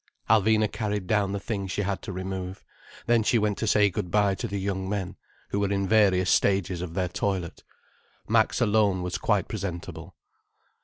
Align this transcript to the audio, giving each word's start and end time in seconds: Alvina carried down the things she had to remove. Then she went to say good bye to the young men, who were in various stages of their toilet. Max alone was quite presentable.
Alvina 0.31 0.67
carried 0.67 1.05
down 1.05 1.31
the 1.31 1.39
things 1.39 1.69
she 1.71 1.83
had 1.83 2.01
to 2.01 2.11
remove. 2.11 2.63
Then 3.05 3.21
she 3.21 3.37
went 3.37 3.59
to 3.59 3.67
say 3.67 3.91
good 3.91 4.09
bye 4.09 4.33
to 4.33 4.47
the 4.47 4.57
young 4.57 4.89
men, 4.89 5.15
who 5.49 5.59
were 5.59 5.71
in 5.71 5.87
various 5.87 6.31
stages 6.31 6.81
of 6.81 6.95
their 6.95 7.07
toilet. 7.07 7.63
Max 8.27 8.59
alone 8.61 9.03
was 9.03 9.19
quite 9.19 9.47
presentable. 9.47 10.15